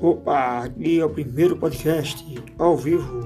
[0.00, 2.24] Opa, aqui é o primeiro podcast
[2.58, 3.19] ao vivo.